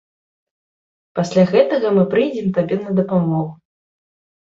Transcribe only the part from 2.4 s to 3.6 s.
табе на дапамогу.